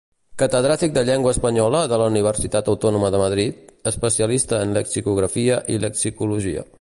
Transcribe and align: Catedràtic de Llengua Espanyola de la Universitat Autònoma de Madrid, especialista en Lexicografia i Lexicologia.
Catedràtic 0.41 0.93
de 0.93 1.01
Llengua 1.09 1.33
Espanyola 1.35 1.81
de 1.91 1.99
la 2.03 2.07
Universitat 2.13 2.71
Autònoma 2.73 3.13
de 3.17 3.21
Madrid, 3.25 3.61
especialista 3.95 4.63
en 4.65 4.77
Lexicografia 4.81 5.61
i 5.77 5.81
Lexicologia. 5.89 6.69